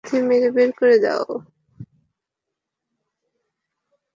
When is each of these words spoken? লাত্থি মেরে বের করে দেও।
লাত্থি 0.03 0.19
মেরে 0.27 0.49
বের 0.55 0.69
করে 0.79 0.95
দেও। 1.03 1.25